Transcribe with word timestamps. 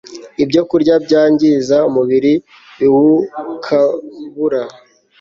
ibyokurya 0.43 0.93
byangiza 1.05 1.75
umubiri 1.89 2.33
biwukabura 2.79 4.63